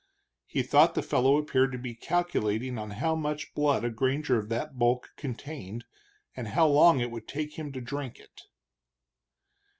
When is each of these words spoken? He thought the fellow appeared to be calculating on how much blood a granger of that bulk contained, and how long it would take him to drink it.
He 0.47 0.63
thought 0.63 0.95
the 0.95 1.03
fellow 1.03 1.37
appeared 1.37 1.71
to 1.73 1.77
be 1.77 1.93
calculating 1.93 2.79
on 2.79 2.89
how 2.89 3.13
much 3.13 3.53
blood 3.53 3.83
a 3.83 3.91
granger 3.91 4.39
of 4.39 4.49
that 4.49 4.79
bulk 4.79 5.11
contained, 5.15 5.85
and 6.35 6.47
how 6.47 6.65
long 6.65 6.99
it 6.99 7.11
would 7.11 7.27
take 7.27 7.53
him 7.53 7.71
to 7.71 7.81
drink 7.81 8.17
it. 8.19 8.41